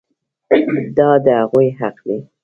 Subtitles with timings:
[0.97, 2.19] دا د هغوی حق دی.